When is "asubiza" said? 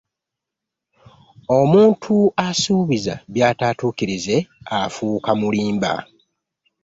2.47-3.15